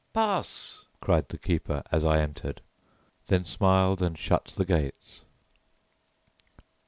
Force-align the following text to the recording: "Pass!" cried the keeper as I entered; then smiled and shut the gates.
"Pass!" 0.13 0.85
cried 0.99 1.29
the 1.29 1.37
keeper 1.37 1.83
as 1.91 2.03
I 2.03 2.21
entered; 2.21 2.61
then 3.27 3.45
smiled 3.45 4.01
and 4.01 4.17
shut 4.17 4.45
the 4.45 4.65
gates. 4.65 5.21